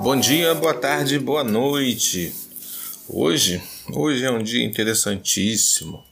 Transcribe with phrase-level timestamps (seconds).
[0.00, 2.32] Bom dia, boa tarde, boa noite.
[3.08, 3.60] Hoje,
[3.92, 6.04] hoje é um dia interessantíssimo.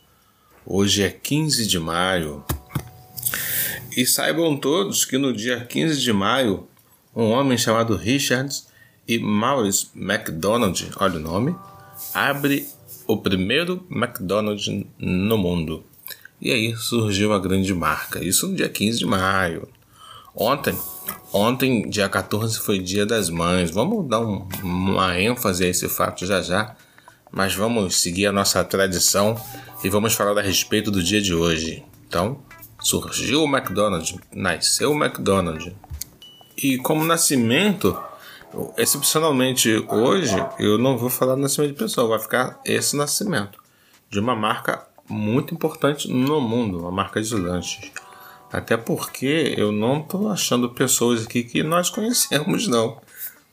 [0.66, 2.44] Hoje é 15 de maio.
[3.96, 6.66] E saibam todos que no dia 15 de maio,
[7.14, 8.52] um homem chamado Richard
[9.06, 11.54] e Maurice McDonald, olha o nome,
[12.12, 12.68] abre
[13.06, 14.66] o primeiro McDonald's
[14.98, 15.84] no mundo.
[16.40, 18.22] E aí surgiu a grande marca.
[18.22, 19.68] Isso no dia 15 de maio.
[20.38, 20.78] Ontem,
[21.32, 23.70] ontem, dia 14, foi dia das mães.
[23.70, 26.76] Vamos dar um, uma ênfase a esse fato já já.
[27.32, 29.34] Mas vamos seguir a nossa tradição
[29.82, 31.82] e vamos falar a respeito do dia de hoje.
[32.06, 32.42] Então,
[32.78, 35.72] surgiu o McDonald's, nasceu o McDonald's.
[36.56, 37.98] E como nascimento,
[38.76, 43.58] excepcionalmente hoje, eu não vou falar do nascimento de pessoa, vai ficar esse nascimento
[44.10, 47.90] de uma marca muito importante no mundo, uma marca de lanches.
[48.56, 52.98] Até porque eu não estou achando pessoas aqui que nós conhecemos, não.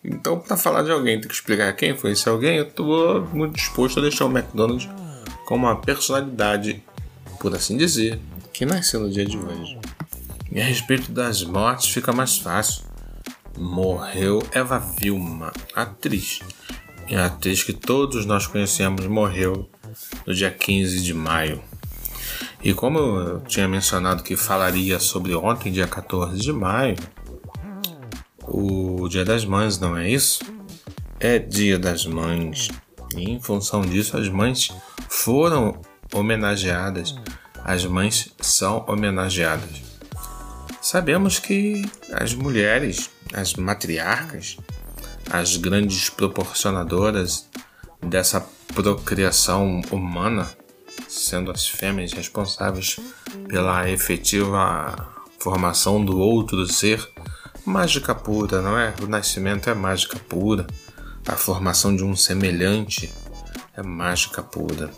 [0.01, 3.55] Então, para falar de alguém, tem que explicar quem foi esse alguém, eu estou muito
[3.55, 4.87] disposto a deixar o McDonald's
[5.45, 6.81] como uma personalidade,
[7.37, 8.17] por assim dizer,
[8.53, 9.77] que nasceu no dia de hoje.
[10.49, 12.85] E a respeito das mortes, fica mais fácil.
[13.57, 16.39] Morreu Eva Vilma, atriz.
[17.09, 19.69] E a atriz que todos nós conhecemos morreu
[20.25, 21.61] no dia 15 de maio.
[22.63, 26.95] E como eu tinha mencionado que falaria sobre ontem, dia 14 de maio,
[28.47, 30.43] o Dia das Mães, não é isso?
[31.19, 32.69] É Dia das Mães.
[33.17, 34.71] E em função disso, as mães
[35.09, 35.81] foram
[36.13, 37.15] homenageadas.
[37.65, 39.81] As mães são homenageadas.
[40.81, 41.83] Sabemos que
[42.13, 44.57] as mulheres, as matriarcas,
[45.29, 47.49] as grandes proporcionadoras
[48.01, 50.49] dessa procriação humana,
[51.13, 52.99] sendo as fêmeas responsáveis
[53.47, 57.07] pela efetiva formação do outro ser,
[57.65, 58.93] mágica pura, não é?
[59.01, 60.65] O nascimento é mágica pura,
[61.27, 63.11] a formação de um semelhante
[63.75, 64.89] é mágica pura.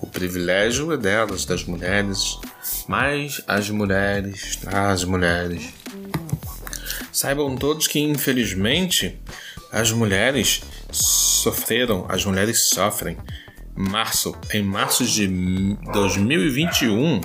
[0.00, 2.38] O privilégio é delas, das mulheres,
[2.88, 5.72] mas as mulheres, as mulheres.
[7.12, 9.18] Saibam todos que, infelizmente,
[9.70, 13.16] as mulheres sofreram, as mulheres sofrem.
[13.76, 15.26] Março, em março de
[15.92, 17.20] 2021,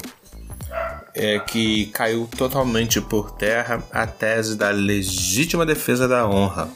[1.13, 6.69] é que caiu totalmente por terra a tese da legítima defesa da honra,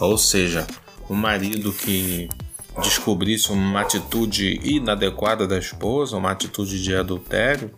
[0.00, 0.66] ou seja,
[1.08, 2.28] o marido que
[2.82, 7.70] descobrisse uma atitude inadequada da esposa, uma atitude de adultério,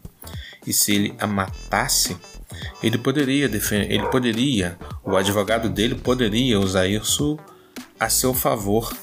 [0.66, 2.16] e se ele a matasse,
[2.82, 7.38] ele poderia defender, ele poderia, o advogado dele poderia usar isso
[8.00, 8.94] a seu favor.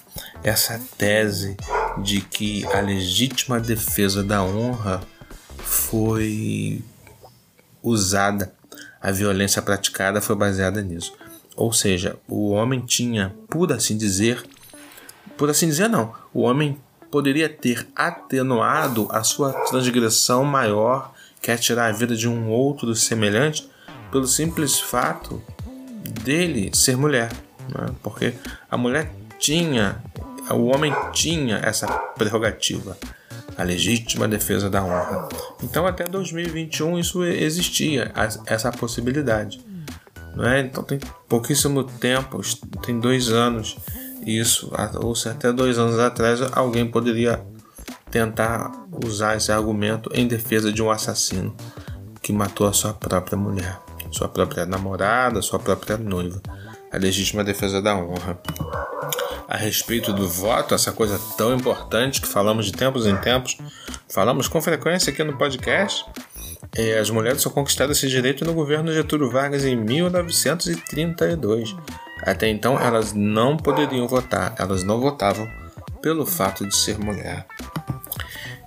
[0.44, 1.56] Essa tese
[2.00, 5.02] de que a legítima defesa da honra
[5.60, 6.82] foi
[7.82, 8.54] usada,
[9.02, 11.14] a violência praticada foi baseada nisso.
[11.56, 14.44] Ou seja, o homem tinha, por assim dizer,
[15.38, 16.78] por assim dizer não, o homem
[17.12, 22.96] poderia ter atenuado a sua transgressão maior, que é tirar a vida de um outro
[22.96, 23.70] semelhante,
[24.12, 25.42] pelo simples fato
[26.24, 27.32] dele ser mulher.
[27.70, 27.94] Né?
[28.02, 28.34] Porque
[28.70, 30.02] a mulher tinha,
[30.52, 32.98] o homem tinha essa prerrogativa,
[33.58, 35.30] a legítima defesa da honra.
[35.62, 38.12] Então, até 2021 isso existia,
[38.46, 39.64] essa possibilidade.
[40.36, 40.62] Não é?
[40.62, 41.00] Então, tem
[41.30, 42.42] pouquíssimo tempo,
[42.84, 43.78] tem dois anos
[44.26, 44.72] isso,
[45.02, 47.44] ou se até dois anos atrás alguém poderia
[48.10, 48.72] tentar
[49.06, 51.56] usar esse argumento em defesa de um assassino
[52.22, 53.80] que matou a sua própria mulher,
[54.12, 56.42] sua própria namorada, sua própria noiva
[56.94, 58.40] a legítima defesa da honra.
[59.54, 63.56] A respeito do voto, essa coisa tão importante que falamos de tempos em tempos,
[64.10, 66.04] falamos com frequência aqui no podcast.
[66.76, 71.76] É, as mulheres só conquistaram esse direito no governo Getúlio Vargas em 1932.
[72.24, 75.48] Até então, elas não poderiam votar, elas não votavam
[76.02, 77.46] pelo fato de ser mulher.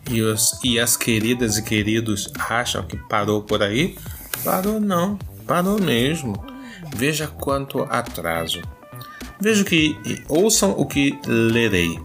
[0.08, 3.98] E, os, e as queridas e queridos acham que parou por aí?
[4.44, 5.18] Parou não,
[5.48, 6.40] parou mesmo.
[6.94, 8.62] Veja quanto atraso.
[9.38, 9.98] Veja que
[10.28, 12.00] ouçam o que lerei.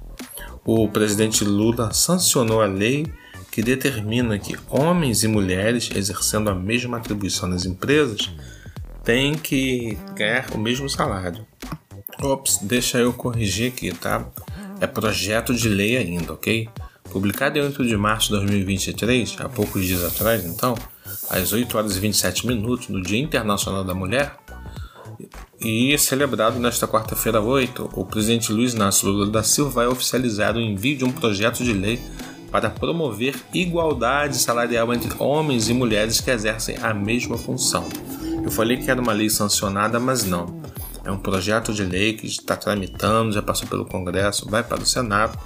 [0.64, 3.06] o presidente Lula sancionou a lei
[3.50, 8.30] que determina que homens e mulheres exercendo a mesma atribuição nas empresas
[9.02, 11.46] têm que ganhar o mesmo salário.
[12.20, 14.26] Ops, deixa eu corrigir aqui, tá?
[14.80, 16.68] É projeto de lei ainda, ok?
[17.10, 20.74] Publicado em 8 de março de 2023, há poucos dias atrás, então,
[21.30, 24.36] às 8 horas e 27 minutos, no Dia Internacional da Mulher,
[25.60, 30.60] e celebrado nesta quarta-feira 8, o presidente Luiz Inácio Lula da Silva vai oficializar o
[30.60, 32.00] envio de um projeto de lei
[32.50, 37.88] para promover igualdade salarial entre homens e mulheres que exercem a mesma função.
[38.44, 40.60] Eu falei que era uma lei sancionada, mas não.
[41.06, 44.86] É um projeto de lei que está tramitando, já passou pelo Congresso, vai para o
[44.86, 45.38] Senado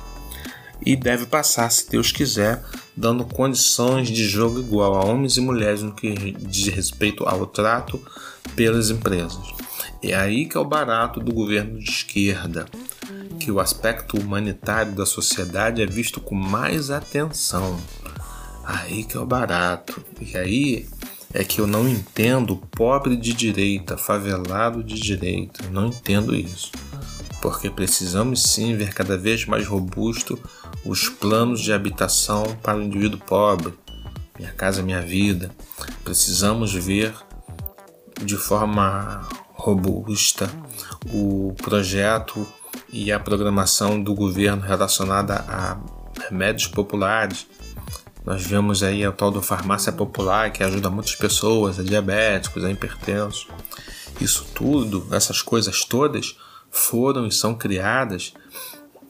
[0.85, 2.65] e deve passar, se Deus quiser,
[2.97, 8.01] dando condições de jogo igual a homens e mulheres no que diz respeito ao trato
[8.57, 9.53] pelas empresas.
[10.03, 12.65] É aí que é o barato do governo de esquerda,
[13.39, 17.79] que o aspecto humanitário da sociedade é visto com mais atenção.
[18.65, 20.03] Aí que é o barato.
[20.23, 20.89] E aí
[21.33, 25.65] é que eu não entendo pobre de direita, favelado de direita.
[25.71, 26.73] Não entendo isso.
[27.41, 30.39] Porque precisamos sim ver cada vez mais robusto
[30.85, 33.75] os planos de habitação para o indivíduo pobre.
[34.39, 35.51] Minha casa, minha vida.
[36.05, 37.15] Precisamos ver
[38.23, 40.51] de forma robusta
[41.13, 42.47] o projeto
[42.93, 45.79] e a programação do governo relacionada a
[46.29, 47.47] remédios populares.
[48.31, 52.71] Nós vemos aí o tal do farmácia popular que ajuda muitas pessoas, a diabéticos, a
[52.71, 53.49] hipertensos.
[54.21, 56.39] Isso tudo, essas coisas todas
[56.71, 58.33] foram e são criadas.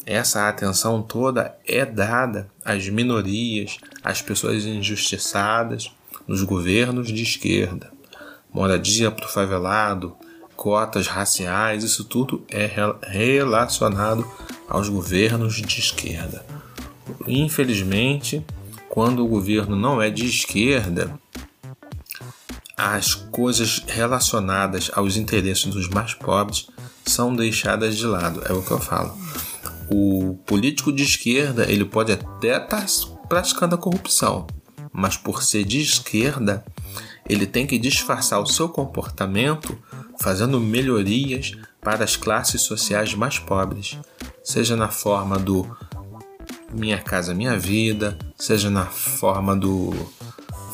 [0.06, 5.92] Essa atenção toda é dada às minorias, às pessoas injustiçadas
[6.26, 7.92] nos governos de esquerda.
[8.50, 10.16] Moradia para o favelado,
[10.56, 12.64] cotas raciais, isso tudo é
[13.02, 14.26] relacionado
[14.66, 16.42] aos governos de esquerda.
[17.26, 18.42] Infelizmente,
[19.00, 21.18] quando o governo não é de esquerda,
[22.76, 26.66] as coisas relacionadas aos interesses dos mais pobres
[27.06, 29.16] são deixadas de lado, é o que eu falo.
[29.90, 32.86] O político de esquerda ele pode até estar tá
[33.26, 34.46] praticando a corrupção,
[34.92, 36.62] mas por ser de esquerda,
[37.26, 39.78] ele tem que disfarçar o seu comportamento
[40.20, 43.98] fazendo melhorias para as classes sociais mais pobres,
[44.44, 45.66] seja na forma do
[46.72, 49.92] Minha Casa Minha Vida, seja na forma do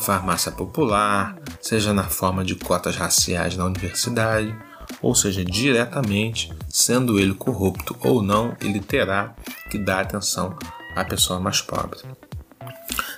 [0.00, 4.54] farmácia popular, seja na forma de cotas raciais na universidade,
[5.02, 9.34] ou seja, diretamente, sendo ele corrupto ou não, ele terá
[9.70, 10.56] que dar atenção
[10.94, 11.98] à pessoa mais pobre.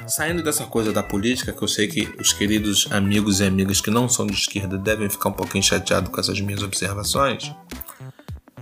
[0.06, 3.90] Saindo dessa coisa da política, que eu sei que os queridos amigos e amigas que
[3.90, 7.52] não são de esquerda devem ficar um pouquinho chateados com essas minhas observações,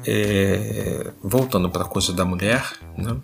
[0.05, 1.13] é...
[1.23, 2.65] voltando para a coisa da mulher,
[2.99, 3.17] né?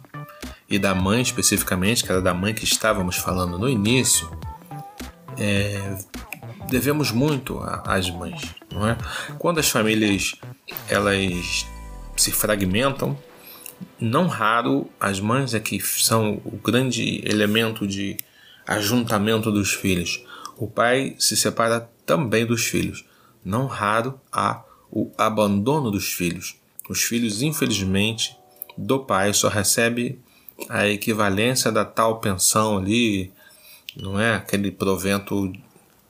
[0.72, 4.30] E da mãe especificamente, que era da mãe que estávamos falando no início,
[5.38, 5.98] é...
[6.70, 8.40] devemos muito às mães,
[8.72, 8.96] não é?
[9.38, 10.34] Quando as famílias
[10.88, 11.66] elas
[12.16, 13.18] se fragmentam,
[14.00, 18.16] não raro, as mães é que são o grande elemento de
[18.66, 20.24] ajuntamento dos filhos.
[20.56, 23.04] O pai se separa também dos filhos.
[23.44, 26.56] Não raro há o abandono dos filhos.
[26.88, 28.34] Os filhos, infelizmente,
[28.78, 30.18] do pai só recebe
[30.68, 33.32] a equivalência da tal pensão ali,
[33.96, 34.34] não é?
[34.34, 35.52] Aquele provento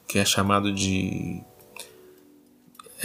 [0.07, 1.43] que é chamado de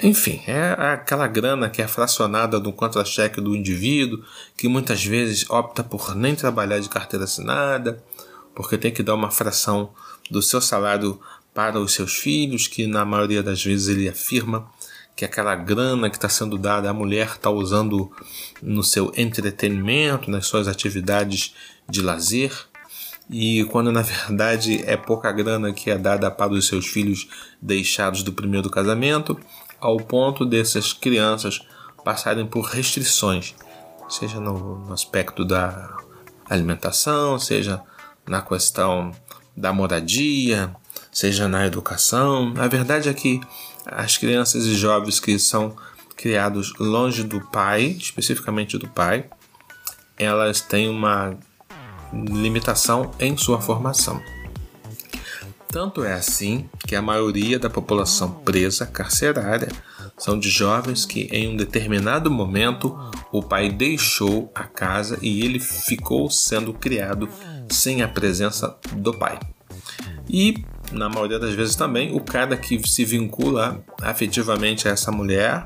[0.04, 4.24] enfim, é aquela grana que é fracionada do contra-cheque do indivíduo,
[4.56, 8.04] que muitas vezes opta por nem trabalhar de carteira assinada,
[8.54, 9.90] porque tem que dar uma fração
[10.30, 11.20] do seu salário
[11.52, 14.70] para os seus filhos, que na maioria das vezes ele afirma
[15.18, 18.12] que aquela grana que está sendo dada a mulher está usando
[18.62, 21.56] no seu entretenimento, nas suas atividades
[21.90, 22.54] de lazer.
[23.30, 27.28] e quando na verdade é pouca grana que é dada para os seus filhos
[27.60, 29.38] deixados do primeiro casamento,
[29.82, 31.62] ao ponto dessas crianças
[32.06, 33.56] passarem por restrições,
[34.08, 35.98] seja no, no aspecto da
[36.48, 37.82] alimentação, seja
[38.26, 39.12] na questão
[39.56, 40.74] da moradia,
[41.12, 42.54] seja na educação.
[42.58, 43.42] A verdade é que
[43.90, 45.76] as crianças e jovens que são
[46.16, 49.26] criados longe do pai, especificamente do pai,
[50.18, 51.38] elas têm uma
[52.12, 54.22] limitação em sua formação.
[55.70, 59.68] Tanto é assim que a maioria da população presa carcerária
[60.18, 62.98] são de jovens que, em um determinado momento,
[63.32, 67.30] o pai deixou a casa e ele ficou sendo criado
[67.70, 69.38] sem a presença do pai.
[70.28, 75.66] E, na maioria das vezes também, o cara que se vincula afetivamente a essa mulher,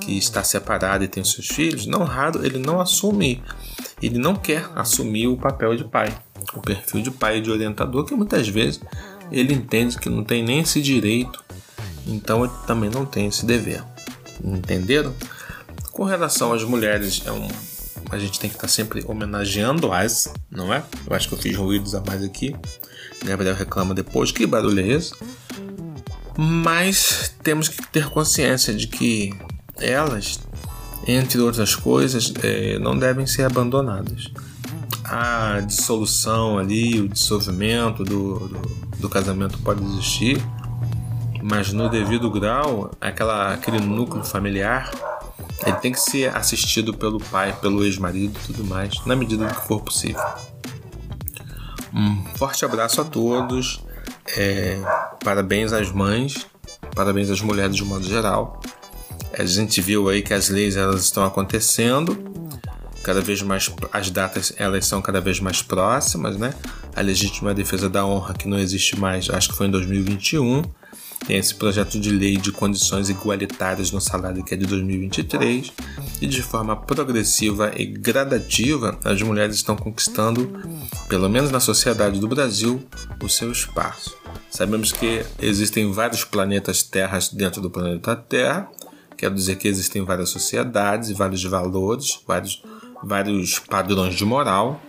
[0.00, 3.42] que está separada e tem seus filhos, não raro ele não assume,
[4.02, 6.16] ele não quer assumir o papel de pai,
[6.54, 8.80] o perfil de pai e de orientador, que muitas vezes
[9.30, 11.44] ele entende que não tem nem esse direito
[12.08, 13.84] então ele também não tem esse dever.
[14.42, 15.14] Entenderam?
[15.92, 17.46] Com relação às mulheres, é um,
[18.10, 20.82] a gente tem que estar tá sempre homenageando as, não é?
[21.06, 22.54] Eu acho que eu fiz ruídos a mais aqui.
[23.24, 25.14] Gabriel reclama depois, que barulho é esse?
[26.36, 29.34] Mas temos que ter consciência de que
[29.76, 30.38] elas,
[31.06, 34.30] entre outras coisas, é, não devem ser abandonadas.
[35.04, 38.60] A dissolução ali, o dissolvimento do, do,
[39.00, 40.40] do casamento pode existir,
[41.42, 44.90] mas no devido grau, aquela, aquele núcleo familiar,
[45.66, 49.54] ele tem que ser assistido pelo pai, pelo ex-marido e tudo mais, na medida do
[49.54, 50.22] que for possível.
[51.92, 53.82] Um forte abraço a todos,
[54.36, 54.78] é,
[55.24, 56.46] parabéns às mães,
[56.94, 58.60] parabéns às mulheres de modo geral.
[59.36, 62.16] A gente viu aí que as leis elas estão acontecendo,
[63.02, 66.52] cada vez mais as datas elas são cada vez mais próximas, né?
[66.94, 70.62] A legítima defesa da honra que não existe mais, acho que foi em 2021
[71.28, 75.70] tem esse projeto de lei de condições igualitárias no salário que é de 2023
[76.22, 80.50] e de forma progressiva e gradativa as mulheres estão conquistando,
[81.06, 82.82] pelo menos na sociedade do Brasil,
[83.22, 84.16] o seu espaço.
[84.50, 88.70] Sabemos que existem vários planetas terras dentro do planeta Terra,
[89.14, 92.62] quero dizer que existem várias sociedades e vários valores, vários,
[93.04, 94.80] vários padrões de moral,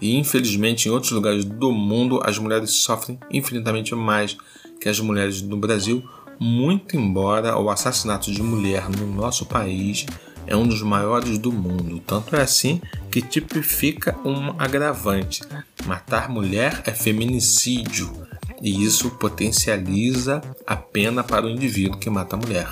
[0.00, 4.36] e infelizmente em outros lugares do mundo as mulheres sofrem infinitamente mais
[4.80, 6.02] que as mulheres no Brasil,
[6.38, 10.06] muito embora o assassinato de mulher no nosso país
[10.46, 12.00] é um dos maiores do mundo.
[12.06, 12.80] Tanto é assim
[13.10, 15.42] que tipifica um agravante.
[15.84, 18.26] Matar mulher é feminicídio
[18.62, 22.68] e isso potencializa a pena para o indivíduo que mata a mulher.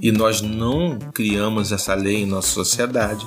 [0.00, 3.26] E nós não criamos essa lei em nossa sociedade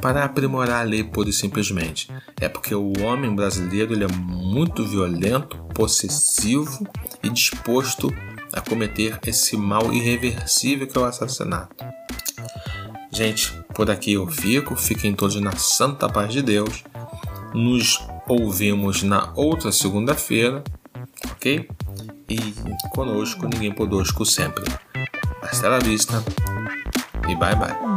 [0.00, 2.10] para aprimorar a lei pura e simplesmente.
[2.40, 6.86] É porque o homem brasileiro ele é muito violento, possessivo
[7.22, 8.12] e disposto
[8.52, 11.84] a cometer esse mal irreversível que é o assassinato.
[13.10, 14.76] Gente, por aqui eu fico.
[14.76, 16.84] Fiquem todos na santa paz de Deus.
[17.54, 20.62] Nos ouvimos na outra segunda-feira,
[21.32, 21.68] ok?
[22.28, 22.38] E
[22.90, 24.64] conosco, ninguém podosco sempre.
[25.42, 26.22] Hasta la vista
[27.26, 27.87] e bye bye.